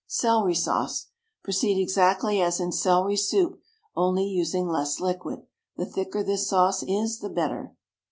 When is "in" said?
2.59-2.71